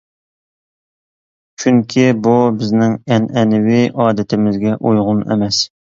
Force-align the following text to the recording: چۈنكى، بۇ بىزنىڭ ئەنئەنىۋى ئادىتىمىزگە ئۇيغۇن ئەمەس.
چۈنكى، 1.63 1.75
بۇ 2.27 2.33
بىزنىڭ 2.61 2.95
ئەنئەنىۋى 3.17 3.85
ئادىتىمىزگە 3.99 4.79
ئۇيغۇن 4.79 5.23
ئەمەس. 5.29 5.63